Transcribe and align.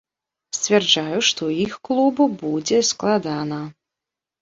Сцвярджаю, 0.57 1.19
што 1.29 1.51
іх 1.67 1.77
клубу 1.91 2.29
будзе 2.43 2.83
складана. 2.91 3.65